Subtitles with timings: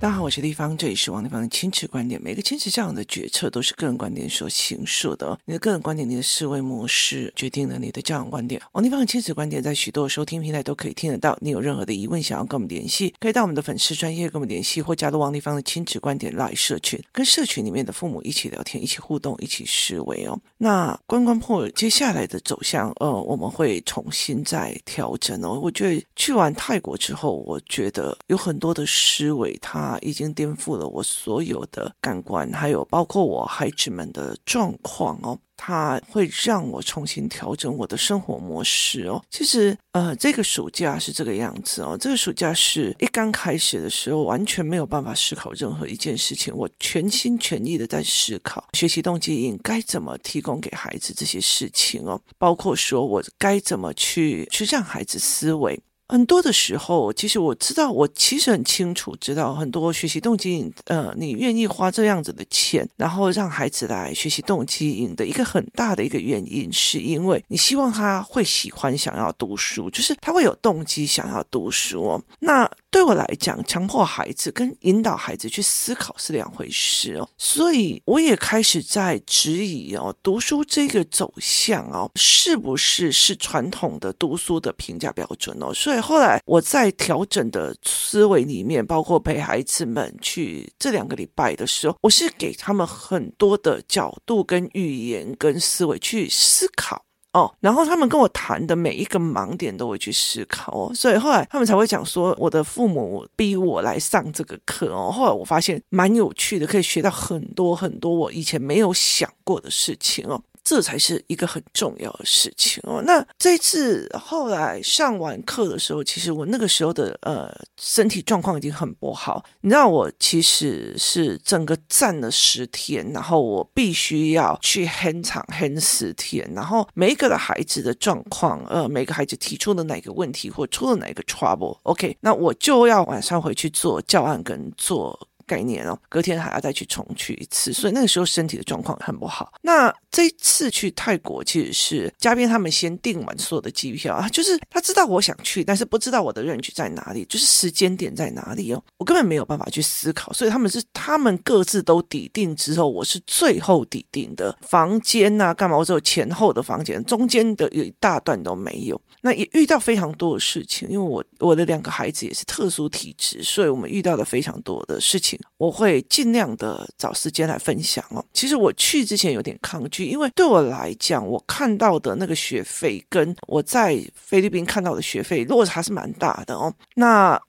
[0.00, 2.18] 大家好，我是丽芳，这里是王立芳的亲子观点。
[2.22, 5.38] 每个亲子这样的决策都是个人观点所形塑的。
[5.44, 8.58] 你的个人观点、你的思维模式决定了你的教养观点。
[8.72, 11.36] 王立芳的亲子观点在许多收听平台都可以听得到。
[11.42, 20.40] 你有任何的疑问想要跟我们联系，可以到我们的粉丝专业跟我们联系，或加入王立芳的亲子观点 Live 社群，跟社群里面的父母一起聊天、一起互动、一起思维哦。
[20.56, 25.60] 那关关破接下来的走向，呃，我们会重新再调整哦。
[25.62, 29.89] 我觉得去完泰国之后，我觉得有很多的思维，它。
[29.90, 39.22] 啊已经颠覆了我所有的感官，还有包括我孩子们的状况哦，它会让我重新调整我的生活模式哦。
[39.30, 41.96] 其实，呃，这个暑假是这个样子哦。
[42.00, 55.78] 这个暑假是一刚开始的时候，完全没有办法思考任何一件事情，我全心全意的在思考学习动机应该怎么提供给孩子这些事情哦，包括说我该怎么去去让孩子思维。
[56.10, 72.22] 很多的时候，其实我知道，我其实很清楚知道，很多学习动机，呃，你愿意花这样子的钱，然后让孩子来学习动机营的一个很大的一个原因，是因为你希望他会喜欢想要读书，就是他会有动机想要读书哦。
[72.40, 85.72] 那对我来讲，强迫孩子跟引导孩子去思考是两回事哦，所以我也开始在质疑哦，读书这个走向哦，是不是是传统的读书的评价标准哦？
[85.72, 97.04] 所以后来我在调整的思维里面，包括陪孩子们去这两个礼拜的时候，我是给他们很多的角度跟语言跟思维去思考。
[97.32, 105.12] 哦，然后他们跟我谈的每一个盲点都会去思考哦，所以后来他们才会讲说，我的父母逼我来上这个课哦。
[105.12, 110.42] 后来我发现蛮有趣的，可以学到很多很多我以前没有想过的事情哦。
[110.70, 113.02] 这才是一个很重要的事情哦。
[113.04, 119.44] 那这次后来上完课的时候，其实我那个时候的呃身体状况已经很不好。
[119.62, 135.18] 你知道，我其实是整个站了十天，然后我必须要去 hand 场 hand 十天，然后每一个的孩子的状况，呃，每个孩子提出的哪个问题或出了哪个 trouble，OK，那我就要晚上回去做教案跟做。
[135.50, 139.52] 概念哦，隔天还要再去重去一次，所以那个时候身体的状况很不好。
[139.62, 155.76] 那这次去泰国，其实是嘉宾他们先订完所有的机票啊，就是他知道我想去，但是不知道我的 range 在哪里，就是时间点在哪里哦，我根本没有办法去思考，所以他们是他们各自都抵定之后，我是最后抵定的房间呐、啊，干嘛？
[155.76, 159.00] 我只有前后的房间，中间的有一大段都没有。
[159.22, 165.38] 那也遇到非常多的事情，因为我我的两个孩子也是特殊体质，所以我们遇到了非常多的事情。
[165.58, 168.24] 我会尽量的找时间来分享哦。
[168.32, 176.74] 其实我去之前有点抗拒，因为对我来讲，我看到的那个学费跟我在菲律宾看到的学费落差是蛮大的哦。
[176.94, 177.40] 那。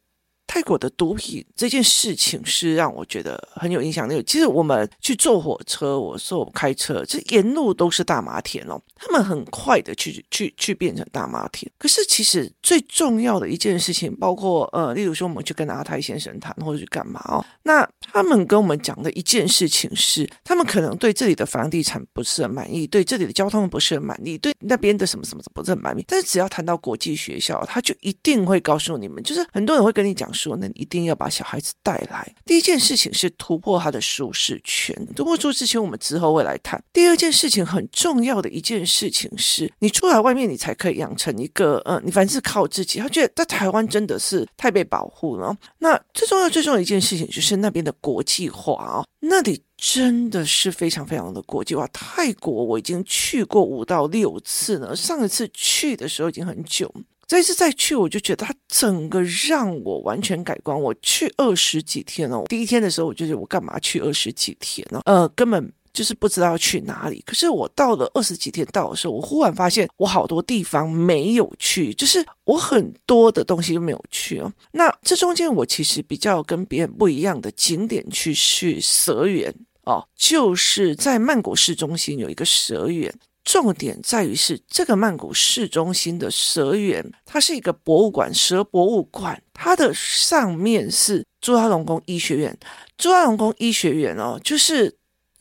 [0.53, 4.21] 泰国的毒品这件事情是让我觉得很有印象的。
[4.23, 8.77] 其实我们去坐火车，我坐开车，这沿路都是大麻田哦。
[8.97, 11.71] 他们很快的去去去变成大麻田。
[11.77, 17.45] 可是其实最重要的一件事情，包括呃，例如说我们去跟阿泰先生谈，或者去干嘛哦。
[17.63, 26.03] 那他们跟我们讲的一件事情是，他们可能对这里的房地产不是很满意，对这里的交通不是很满意，对那边的什么什么不是很满意。
[26.05, 30.57] 但是只要谈到国际学校，他就一定会告诉你们，就是很多人会跟你讲说。
[30.57, 32.35] 那你一定要把小孩子带来。
[32.45, 36.81] 第一件事情是突破他的舒适圈，突破舒适圈，我们之后会来谈。
[36.91, 42.99] 第二件事情很重要的一件事情是，你出来外面，你才可以养成一个，嗯，你凡事靠自己。
[42.99, 45.55] 他觉得在台湾真的是太被保护了。
[45.79, 51.87] 那最重要、最重要一件事情就是那边的国际化哦，那里真的是非常非常的国际化。
[51.87, 56.93] 泰国我已经去过五到六次了，上一次去的时候已经很久。
[57.31, 60.77] 这一次再去，我就觉得它整个让我完全改观。
[60.77, 64.99] 我去二十几天了，第一天的时候，我就觉得我干嘛去二十几天呢？
[65.05, 67.23] 呃，根本就是不知道要去哪里。
[67.25, 74.51] 可是我到了二十几天到的时候，我忽然发现我好多地方没有去，就是我很多的东西都没有去哦。
[74.73, 79.55] 那这中间我其实比较跟别人不一样的景点去去蛇园
[79.85, 83.09] 哦，就是在曼谷市中心有一个蛇园。
[83.43, 89.41] 重点在于是这个曼谷市中心的蛇园，它是一个博物馆，蛇博物馆。
[89.53, 92.57] 它的上面是朱拉隆功医学院，
[92.97, 94.95] 朱拉隆功医学院哦，就是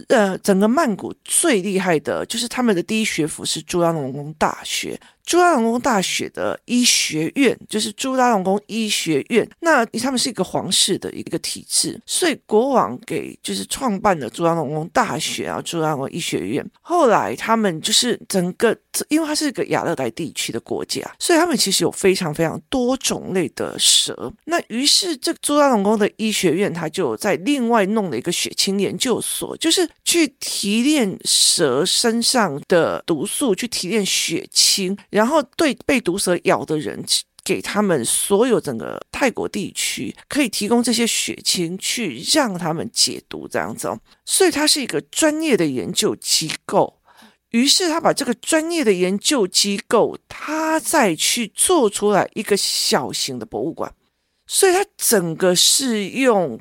[0.08, 4.98] 呃，整个曼谷最厉害的，就是他们的第一学府是朱拉隆功大学。
[5.24, 9.48] 朱拉隆功大学的医学院，就是朱拉隆功医学院。
[9.60, 16.68] 那他们是一个皇室的一个体制，所以国王给就是创办了朱拉隆功大学啊，朱拉隆功医学院。
[16.80, 18.76] 后来他们就是整个，
[19.08, 24.32] 因为它是一个亚热带地区的国家，所以他们其实有非常非常多种类的蛇。
[24.46, 34.96] 那于是这个朱拉隆功的医学院，他就在另外弄了一个血清研究所，就是去提炼蛇身上的毒素，去提炼血清。
[35.10, 37.04] 然后对被毒蛇咬的人，
[37.44, 43.90] 给他们所有整个泰国地区可以提供这些血清，去让他们解毒这样子。
[44.24, 47.00] 所以它是一个专业的研究机构。
[47.50, 53.92] 于是他把这个专业的研究机构，他再去做出来一个小型的博物馆。
[54.46, 56.60] 所以它整个是用。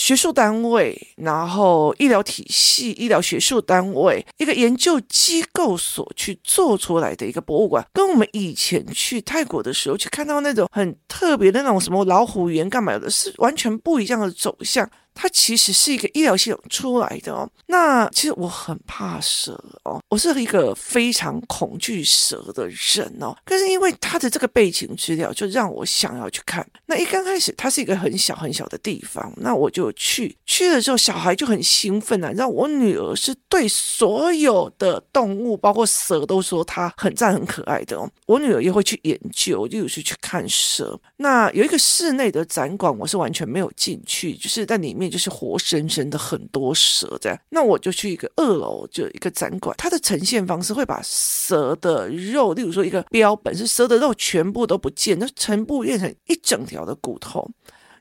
[0.00, 14.88] 学术单位，然后医疗体系、医疗学术单位，一个研究机构所去做出来的一个博物馆，跟我们以前去泰国的时候去看到那种很特别的那种什么老虎园干嘛的，是完全不一样的走向。
[15.22, 17.46] 它其实是一个医疗系统出来的哦。
[17.66, 19.52] 那其实我很怕蛇
[19.84, 23.36] 哦，我是一个非常恐惧蛇的人哦。
[23.44, 26.66] 可是因为它的这个背景资料，就让我想要去看。
[26.86, 32.32] 那一刚开始，它是一个很小很小的地方，那我就去去了之后，小孩就很兴奋啊。
[32.34, 38.10] 让，我女儿是对所有的动物，包括蛇，都说它很赞很可爱的哦。
[38.24, 40.98] 我女儿也会去研究，就有时去看蛇。
[41.18, 45.09] 那有一个室内的展馆，我是完全没有进去，就是在里面。
[45.10, 57.50] 就是活生生的很多蛇这样，那我就去一个二楼，就一个展馆，它的呈现方式会把蛇的肉，例如说一个标本是蛇的肉全部都不见，那全部变成一整条的骨头。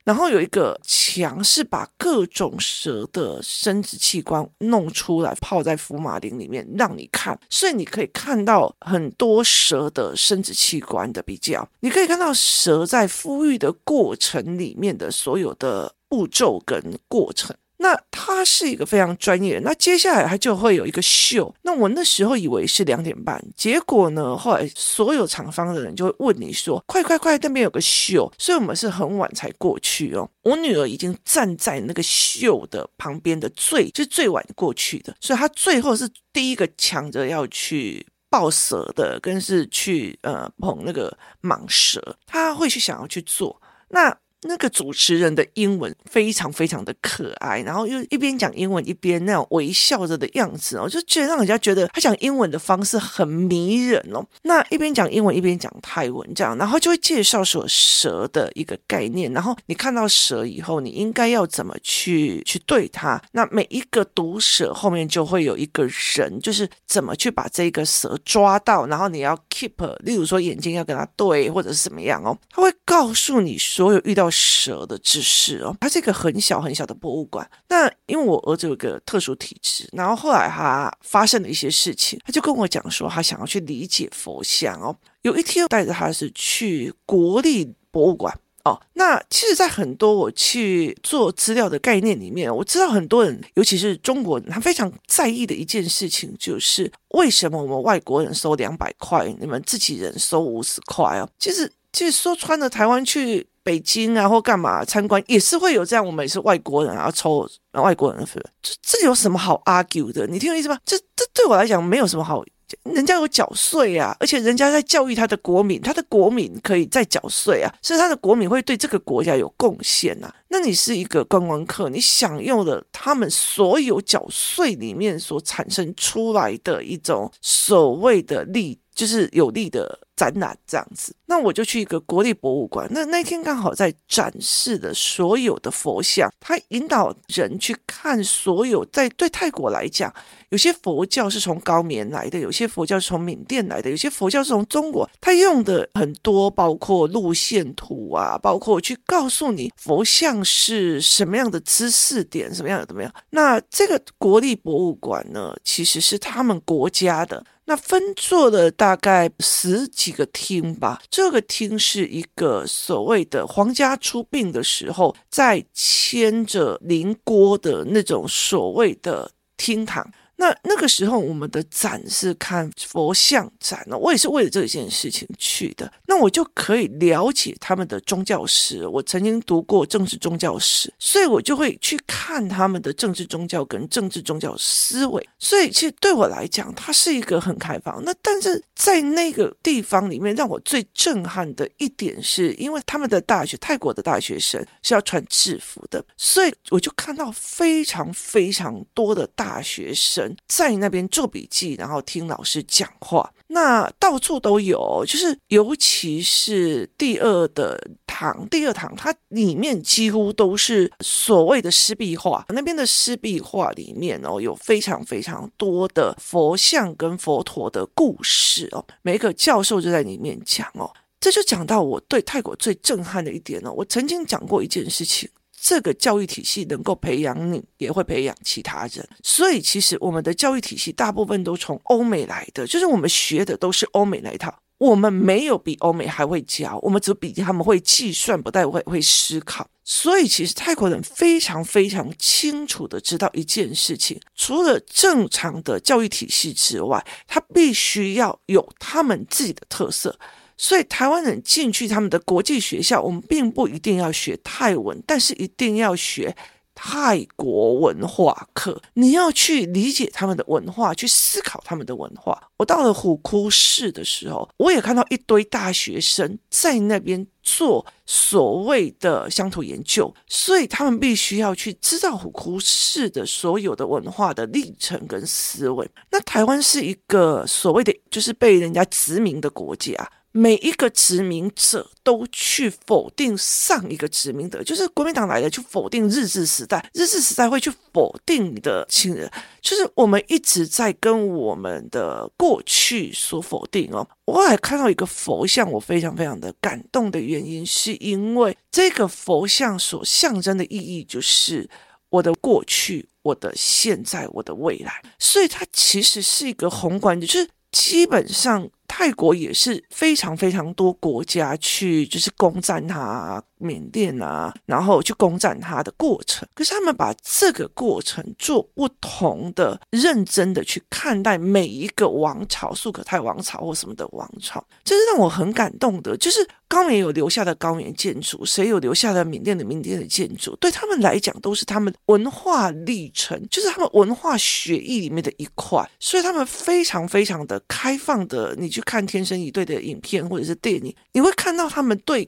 [0.10, 15.94] 然后有一个墙是把各种蛇的生殖器官弄出来，泡在福马林里面让你看，所以你可以看到很多蛇的生殖器官的比较，你可以看到蛇在孵育的过程里面的所有的。
[16.10, 19.58] 步骤跟过程，那他是一个非常专业。
[19.64, 21.54] 那接下来他就会有一个秀。
[21.62, 30.30] 那我那时候以为是两点半，结果呢，后来所有厂方的人就会问你说：“快快快，那边有个秀。”所以我们是很晚才过去哦。
[30.44, 44.16] 我女儿已经站在那个秀的旁边的最，就是最晚过去的，所以她最后是第一个抢着要去抱蛇的，跟是去呃捧那个蟒蛇，她会去想要去做那。
[44.44, 54.26] 那个主持人的英文非常非常的可爱，然后又一边讲英文一边那种微笑着的样子哦，就觉得让人家觉得他讲英文的方式很迷人哦。
[54.44, 63.22] 那一边讲英文一边讲泰文这样，然后就会介绍说蛇的一个概念，然后你看到蛇以后，你应该要怎么去去对它。
[63.34, 65.84] 那每一个毒蛇后面就会有一个
[66.16, 74.29] 人，就是怎么去把这个蛇抓到，然后你要 keep，例如说眼睛要跟它对，或者是怎么样哦，他会告诉你所有遇到。
[74.30, 77.50] 蛇的知识哦，它是一个很小很小的博物馆。
[77.68, 84.96] 那因为我儿子有个特殊体质，然后后来他发生了一些事情，他就跟我讲说，他想要去理解佛像哦。
[85.24, 88.34] 有一天带着他是去国立博物馆
[88.64, 88.80] 哦。
[88.94, 101.30] 那其实，在很多我去做资料的概念里面，我知道很多人，尤其是中国人，他非常在意的一件事情，就是为什么我们外国人收两百块，你们自己人收五十块哦？
[101.38, 103.46] 其实，其实说穿了，台湾去。
[103.64, 106.06] 北京啊，或干嘛参观也是会有这样。
[106.06, 110.26] 我们也是外国人啊，抽外国人的分，这这有什么好 argue 的？
[110.28, 110.78] 你听我意思吗？
[110.86, 112.44] 这这对我来讲没有什么好，
[112.84, 120.34] 人家有缴税啊，而且人家在教育他的国民，他的国民可以再缴税啊，所以他的国民会对这个国家有贡献啊。
[120.50, 130.00] 那你是一个观光客，你享用了他们所有缴税里面所产生出来的一种所谓的利，就是有利的。
[130.20, 132.86] 展览这样子，那我就去一个国立博物馆。
[132.92, 140.14] 那那天刚好在展示的所有的佛像，他引导人去看所有在对泰国来讲，
[140.50, 145.10] 有些佛教是从高棉来的，有些佛教是从缅甸来的，有些佛教是从中国。
[145.22, 153.10] 他用的很多，包括路线图啊，包括去告诉你佛像是什么样的姿势点，什么样的怎么样。
[153.30, 157.46] 那这个国立博物馆呢，其实是他们国家的。
[157.70, 170.12] 那分做了大概十几个厅吧，这个厅是一个所谓的皇家出殡的时候，在牵着灵锅的那种所谓的厅堂。
[170.40, 175.92] 那那个时候我们的展是看佛像展呢，我也是为了这件事情去的。
[176.08, 185.30] 那我就可以了解他们的宗教史，我曾经读过政治宗教史，所以我就会去看他们的政治宗教跟政治宗教思维。
[185.38, 188.02] 所以其实对我来讲，它是一个很开放。
[188.06, 203.32] 那但是在那个地方里面，让我最震撼的一点是，因为他们的大学，泰国的大学生是要穿制服的，所以我就看到非常非常多的大学生在那边做笔记，然后听老师讲话。
[203.48, 212.46] 那到处都有，就是尤其是第二的堂，第二堂它里面几乎都是所谓的湿壁画。
[212.50, 220.92] 那边的湿壁画里面哦，有非常非常多的佛像跟佛陀的故事哦，每一个教授就在里面讲哦。
[221.20, 225.28] 这就讲到我对泰国最震撼的一点哦，我曾经讲过一件事情。
[225.62, 229.08] 这个教育体系能够培养你，也会培养其他人。
[229.24, 234.58] 所以，其实我们的教育体系大部分都从欧美来的，就是我们学的都是欧美那一套。
[234.78, 239.68] 我们没有比欧美还会教，我们只比他们会计算，不太会会思考。
[239.84, 250.18] 所以，其实泰国人非常非常清楚的知道一件事情：除了正常的教育体系之外，他必须要有他们自己的特色。
[250.62, 256.36] 所以台湾人进去他们的国际学校，我们并不一定要学泰文，但是一定要学
[256.76, 258.82] 泰国文化课。
[258.96, 262.38] 你要去理解他们的文化，去思考他们的文化。
[262.58, 275.90] 我到了虎窟寺的时候，我也看到一堆大学生在那边做所谓的乡土研究，所以他们必须要去知道虎窟寺的所有的文化的历程跟思维。
[276.12, 279.96] 那台湾是一个所谓的就是被人家殖民的国家。
[280.32, 294.08] 每一个殖民者都去否定上一个殖民者，就是国民党来了去否定日治时代，日治时代会去否定你的亲人，就是我们一直在跟我们的过去所否定哦。
[294.26, 301.68] 我还看到一个佛像，我非常非常的感动的原因，是因为这个佛像所象征的意义就是
[302.10, 308.70] 我的过去、我的现在、我的未来，所以它其实是一个宏观的，就是基本上。
[308.90, 316.48] 泰国也是非常非常多国家去就是攻占它，缅甸啊，然后去攻占它的过程。
[316.56, 326.18] 可是他们把这个过程做不同的认真的去看待每一个王朝，素可泰王朝或什么的王朝，这是让我很感动的。
[326.18, 335.88] 就是高棉有留下的高棉建筑，谁有留下的缅甸的缅甸的建筑，对他们来讲都是他们文化历程，就是他们文化血液里面的一块。
[336.00, 342.28] 所以他们非常非常的开放的，你去看《天生一对》的影片或者是电影，你会看到他们对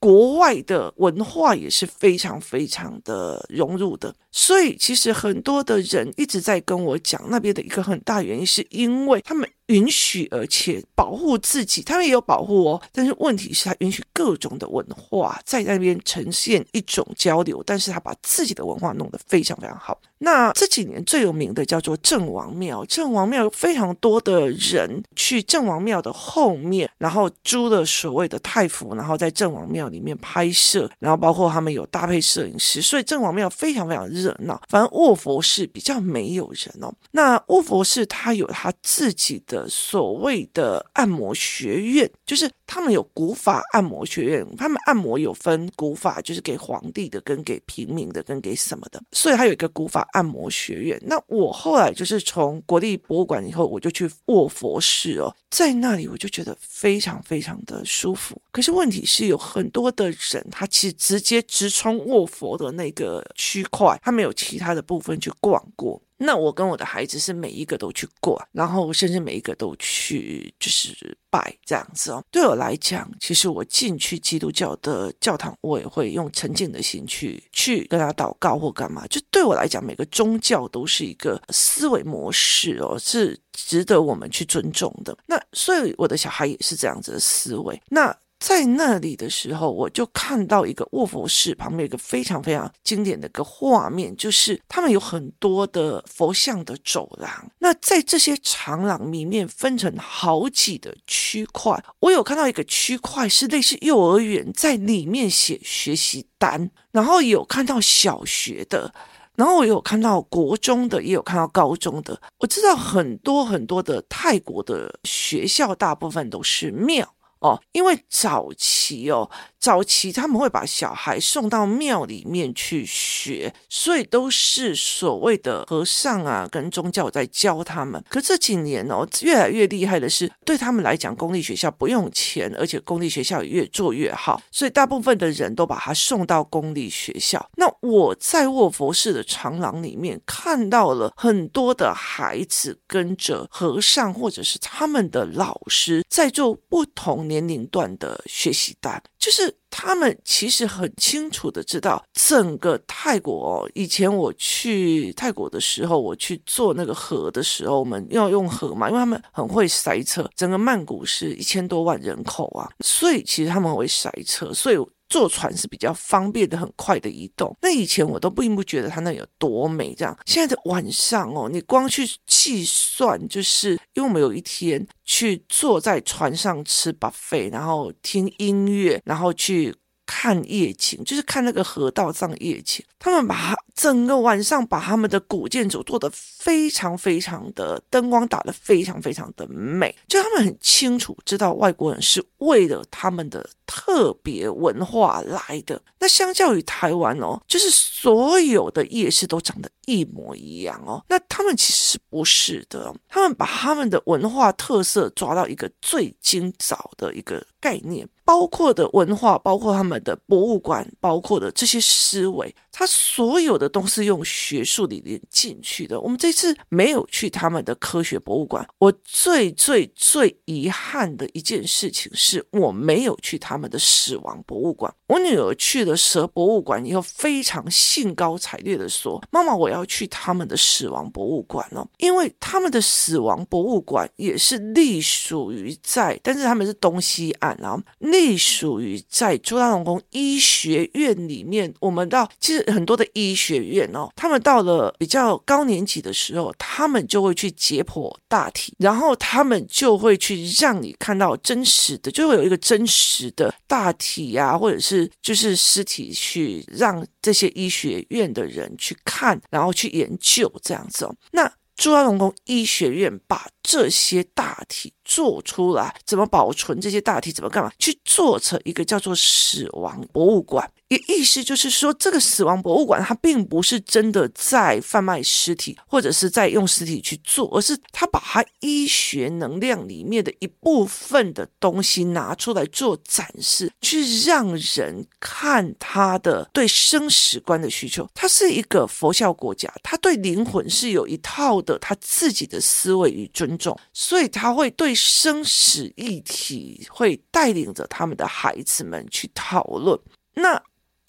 [0.00, 4.12] 国外的文化也是非常非常的融入的。
[4.32, 9.48] 所以其实很多的人一直在跟我讲，那边的一个很大原因是因为他们。
[9.70, 12.82] 允许而且保护自己，他们也有保护哦。
[12.92, 19.96] 但是问题是，他允许各种的文化在那边呈现一种交流，但是他把自己的文化弄得非常非常好。
[20.22, 34.60] 那这几年最有名的叫做郑王庙，郑王庙非常多的人去郑王庙的后面，然后租了所谓的泰服，然后在郑王庙里面拍摄，然后包括他们有搭配摄影师，所以郑王庙非常非常热闹。
[34.68, 36.92] 反正卧佛寺比较没有人哦。
[37.12, 39.59] 那卧佛寺它有它自己的。
[39.68, 51.00] 所谓的按摩学院，就是他们有古法按摩学院，他们按摩有分古法，就是给皇帝的，跟给平民的，跟给什么的，所以他有一个古法按摩学院。
[51.04, 58.40] 那我后来就是从国立博物馆以后，我就去卧佛寺哦，在那里我就觉得非常非常的舒服。
[58.52, 66.00] 可是问题是有很多的人，他其实直接直冲卧佛的那个区块，他没有其他的部分去逛过。
[66.22, 72.22] 那我跟我的孩子是每一个都去过，然后甚至每一个都去就是拜这样子哦。
[72.30, 79.06] 对我来讲，其实我进去基督教的教堂，我也会用沉静的心去去跟他祷告或干嘛。
[79.06, 85.16] 就对我来讲，每个宗教都是一个思维模式哦，是值得我们去尊重的。
[85.26, 87.80] 那所以我的小孩也是这样子的思维。
[87.88, 88.14] 那。
[88.40, 97.30] 在那里的时候，我就看到一个卧佛寺旁边有一个非常非常经典的一个画面，就是他们有很多的佛像的走廊。
[97.58, 108.92] 那在这些长廊里面分成好几的区块，我有看到一个区块是类似幼儿园，在里面写学习单，然后有看到小学的，
[109.36, 112.18] 然后我有看到国中的，也有看到高中的。
[112.38, 117.06] 我知道很多很多的泰国的学校，大部分都是庙。
[117.40, 128.02] 哦，因为早期哦，早期他们会把小孩送到庙里面去学，所以都是所谓的和尚啊跟宗教在教他们。
[128.08, 137.50] 可这几年哦，越来越厉害的是，对他们来讲，公立学校不用钱，而且公立学校也越做越好，所以大部分的人都把他送到公立学校。
[137.56, 153.70] 那我在卧佛寺的长廊里面看到了很多的孩子跟着和尚或者是他们的老师在做不同年龄段的学习单，就是他们其实很清楚的知道整个泰国哦。
[153.74, 160.28] 以前我去泰国的时候，我去做那个河的时候，我们要用河嘛，因为他们很会塞车。
[160.34, 164.76] 整个曼谷是一千多万人口啊，所以其实他们会塞车，所以。
[165.10, 167.54] 坐船是比较方便的，很快的移动。
[167.60, 170.18] 那以前我都并不觉得它那有多美，这样。
[170.24, 179.74] 现在的晚上哦，你光去计算，就是因为我们有一天去坐在船上吃 buffet，然后听音乐，然后去。
[180.12, 182.84] 看夜景，就是看那个河道上夜景。
[182.98, 195.80] 他们把整个晚上把他们的古建筑做得非常非常的灯光打得非常非常的美，就他们很清楚知道外国人是为了他们的特别文化来的。
[196.00, 201.04] 那相较于台湾哦，就是所有的夜市都长得一模一样哦。
[201.08, 202.92] 那他们其实不是的？
[203.08, 208.08] 他们把他们的文化特色抓到一个最精早的一个概念。
[208.30, 216.00] 包括的文化，包括他们的博物馆，包括的这些思维，他所有的都是用学术理念进去的。
[216.00, 224.94] 我们这次没有去他们的科学博物馆，我最最最遗憾的一件事情是我没有去他们的死亡博物馆。
[225.08, 237.76] 我女儿去了蛇博物馆以后，非常兴高采烈地说：“妈妈，我要去他们的死亡博物馆哦，因为他们的死亡博物馆也是隶属于在，但是他们是东西岸啊。”
[238.20, 261.14] 隶属于在朱拉隆功医学院里面，我们到其实很多的医学院哦，他们到了比较高年级的时候，他们就会去解剖大体，然后他们就会去让你看到真实的，就会有一个真实的大体呀、啊，或者是就是尸体去让这些医学院的人去看，然后去研究这样子哦。
[261.32, 261.50] 那
[261.80, 267.32] 朱拉隆功医学院把这些大体做出来，怎么保存这些大体？
[267.32, 267.72] 怎么干嘛？
[267.78, 270.70] 去做成一个叫做死亡博物馆。
[270.90, 288.08] 也意思就是说，这个死亡博物馆它并不是真的在贩卖尸体，或者是在用尸体去做，而是他把他医学能量里面的一部分的东西拿出来做展示，去让人看他的对生死观的需求。
[288.12, 299.96] 他是一个佛教国家，他对灵魂是有一套的他自己的思维与尊重，所以他会对生死议题会带领着他们的孩子们去讨论。
[300.34, 300.60] 那。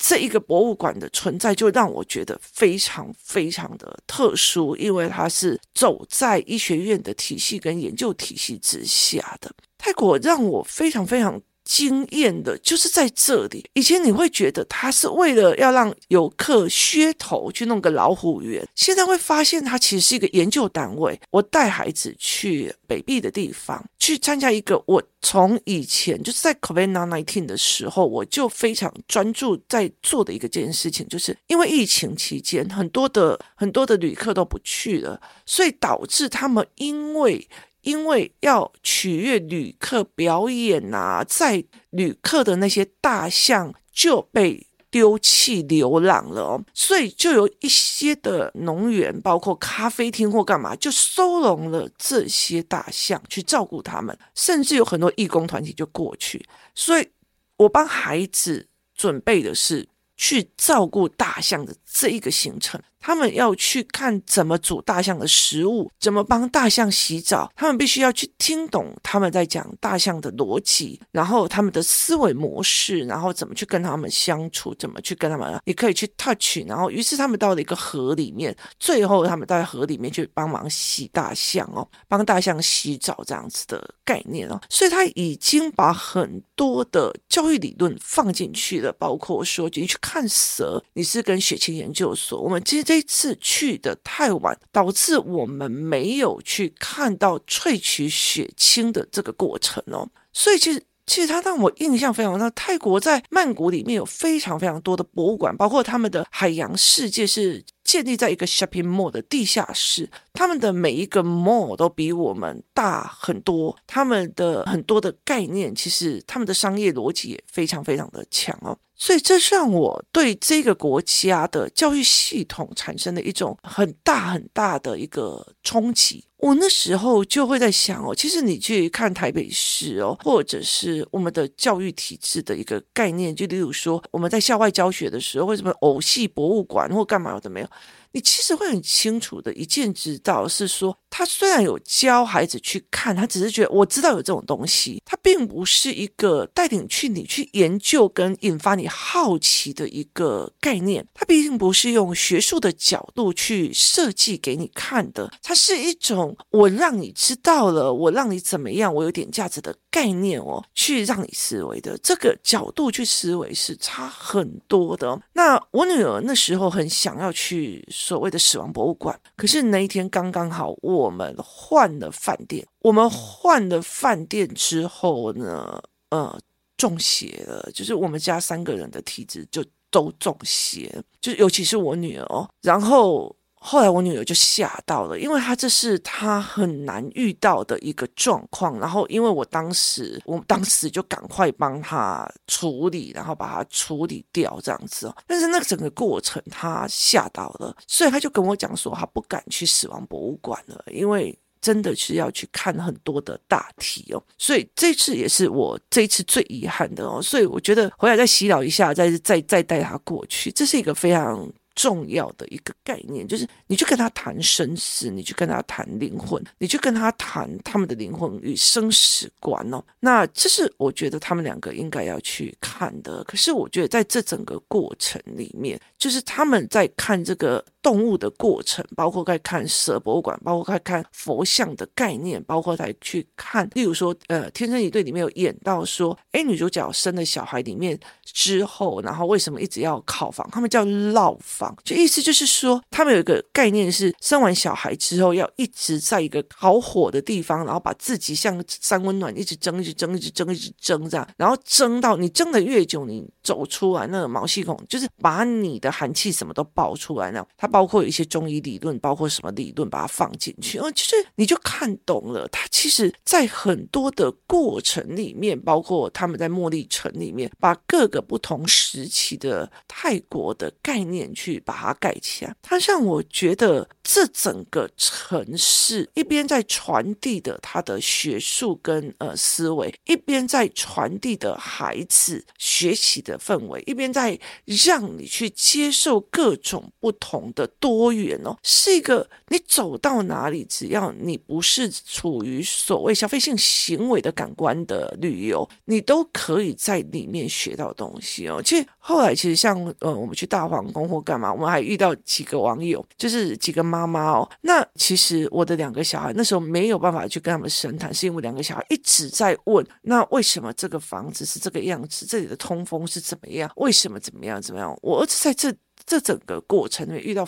[0.04, 9.52] 这一个博物馆的存在，就让我觉得非常非常的特殊，因为它是走在医学院的体系跟研究体系之下的。
[9.78, 11.40] 泰国让我非常非常。
[11.72, 13.66] 惊艳的就是在这里。
[13.76, 21.18] 以前你会觉得他是为了要让游客噱头去弄个老虎园，现在会发现它其实是一个研究单位。
[21.30, 37.48] 我带孩子去北壁的地方去参加一个，我从以前就是在 COVID-19 的时候，我就非常专注在做的一个件事情，就是因为疫情期间很多的很多的旅客都不去了，所以导致他们因为。
[37.82, 57.08] 因为要取悦旅客表演啊，在旅客的那些大象就被丢弃流浪了哦，所以就有一些的农园，包括咖啡厅或干嘛，就收容了这些大象去照顾他们，甚至有很多义工团体就过去，所以
[57.56, 62.82] 我帮孩子准备的是去照顾大象的这一个行程。
[63.02, 67.52] 他们要去看怎么煮大象的食物，怎么帮大象洗澡。
[67.56, 76.60] 他们必须要去听懂他们在讲大象的逻辑，然后他们的思维模式，然后怎么去跟他们相处，怎么去跟他们，你可以去 touch。
[76.68, 84.62] 然后，于是他们到了一个河里面，最后他们到河里面去帮忙洗大象哦，帮大象洗澡这样子的概念哦。
[84.70, 92.91] 所以他已经把很多的教育理论放进去了，包括说你去看蛇，你是跟血清研究所，我们其实。
[92.92, 100.10] 这次去的太晚，导致我们没有去看到萃取血清的这个过程哦。
[100.34, 102.52] 所以其实，其实它让我印象非常深。
[102.54, 118.78] 泰国在曼谷里面有非常非常多的博物馆，包括他们的海洋世界是建立在一个 shopping mall 的地下室，他们的每一个 mall 都比我们大很多，他们的很多的概念，其实他们的商业逻辑也非常非常的强哦。
[119.02, 126.24] 所以这让我对这个国家的教育系统产生了一种很大很大的一个冲击。
[126.38, 137.68] 我那时候就会在想哦，其实你去看台北市哦，或者是我们的教育体制的一个概念，就例如说我们在校外教学的时候，为什么偶戏博物馆或干嘛的没有？
[138.14, 165.22] 你其实会很清楚的一见知道，是说他虽然有教孩子去看，他只是觉得我知道有这种东西，他并不是一个带领去你去研究跟引发你好奇的一个概念，他并不是用学术的角度去设计给你看的，它是一种我让你知道了，我让你怎么样，我有点价值的概念哦，去让你思维的这个角度去思维是差很多的。
[165.34, 167.88] 那我女儿那时候很想要去。
[168.04, 172.66] 所谓的死亡博物馆，可是那一天刚刚好，我们换了饭店。
[172.80, 176.40] 我们换了饭店之后呢，呃，
[176.78, 183.36] 中邪了，就是我们家三个人的体质就都中邪，就尤其是我女儿哦，然后。
[183.64, 188.80] 后来我女儿就吓到了，因为她这是她很难遇到的一个状况。
[188.80, 195.16] 然后因为我当时，我当时就赶快帮她处理，然后把她处理掉这样子哦。
[195.28, 204.24] 但是那个整个过程她吓到了，所以她就跟我讲说，她不敢去死亡博物馆了，因为真的是要去看很多的大题哦。
[204.40, 207.22] 所以这次也是我这一次最遗憾的哦。
[207.22, 211.48] 所以我觉得回来再洗脑一下，再再再带她过去，这是一个非常。
[211.76, 219.84] 重要的一个概念就是，你去跟他谈生死，你去跟他谈灵魂，你去跟他谈他们的灵魂与生死观哦。
[220.00, 223.24] 那这是我觉得他们两个应该要去看的。
[223.24, 240.48] 可是我觉得在这整个过程里面，就是他们在看这个动物的过程，包括在看蛇博物馆，包括在看佛像的概念，包括在去看，例如说，呃，《天生一对》里面有演到说，哎，女主角生了小孩里面之后，然后为什么一直要考房？
[240.52, 241.71] 他们叫烙房。
[241.84, 257.46] 就意思就是说，他们有一个概念是，生完小孩之后要一直在一个烤火的地方，然后把自己像三温暖，一直蒸，一直蒸，一直蒸，一直蒸这样，然后蒸到你蒸的越久，你走出来那个毛细孔，就是把你的寒气什么都爆出来那。
[257.58, 262.48] 它包括有一些中医理论，包括什么理论，把它放进去，哦，就是你就看懂了。
[262.48, 271.51] 它其实在很多的过程里面，包括他们在茉莉城里面，把各个不同时期的泰国的概念去。
[271.52, 298.62] 去把它盖起来，它让我觉得这整个城市一边在传递的他的学术跟呃思维，一边在传递的孩子学习的氛围，一边在让你去接受各种不同的多元哦，是一个你走到哪里，只要你不是处于所谓消费性行为的感官的旅游，你都可以在里面学到东西哦。
[298.64, 301.52] 其实后来其实像呃我们去大皇宫或干嘛。
[301.52, 304.48] 我们还遇到几个网友，就是几个妈妈哦。
[304.62, 312.26] 那其实我的两个小孩那时候没有办法去跟他们深谈，是因为两个小孩一直在问：那为什么这个房子是这个样子？
[312.28, 313.72] 这里的通风是怎么样？
[313.78, 314.96] 为什么怎么样怎么样？
[315.02, 315.74] 我儿子在这
[316.06, 317.48] 这整个过程里面遇到。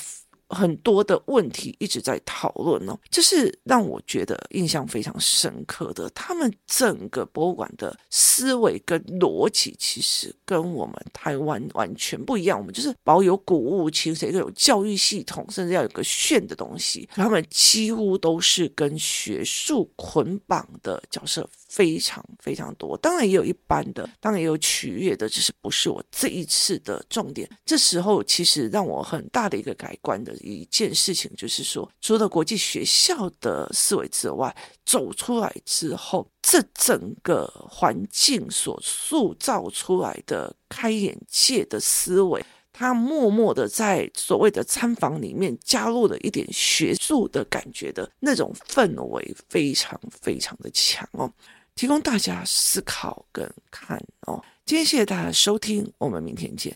[0.53, 6.09] 很多的问题一直在讨论哦，这是让我觉得印象非常深刻的。
[6.11, 12.57] 他们整个博物馆的思维跟逻辑，其实跟我们台湾完全不一样。
[12.57, 17.07] 我们就是保有古物情，一个有教育系统，甚至要有个炫的东西。
[17.13, 21.49] 他们几乎都是跟学术捆绑的角色。
[21.73, 27.49] 非常非常多，当然也有一般的，当然也有取悦的，只是不是我这一次的重点。
[27.65, 42.43] 这时候其实让我很大的一个改观的一件事情，就是说，除了国际学校的思维之外，走出来之后，这整个环境所塑造出来的开眼界的思维。
[42.75, 51.31] 他默默的在所谓的餐房里面加入了一点学术的感觉的那种氛围，非常非常的强哦，
[51.75, 54.43] 提供大家思考跟看哦。
[54.65, 56.75] 今天谢谢大家收听，我们明天见。